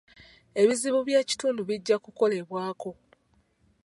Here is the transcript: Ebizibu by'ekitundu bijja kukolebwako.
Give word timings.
Ebizibu 0.61 0.99
by'ekitundu 1.07 1.61
bijja 1.69 1.95
kukolebwako. 2.03 2.89